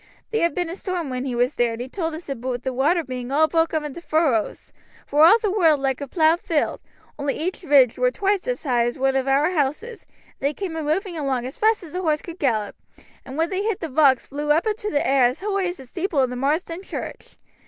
[0.31, 3.03] "Theere'd been a storm when he was there, and he told us aboot the water
[3.03, 4.73] being all broke up into furrowes,
[5.07, 6.81] vor all the world like a plowed field,
[7.19, 10.75] only each ridge wur twice as high as one of our houses, and they came
[10.75, 12.75] a moving along as fast as a horse could gallop,
[13.23, 15.85] and when they hit the rocks vlew up into t' air as hoigh as the
[15.85, 17.37] steeple o' Marsden church.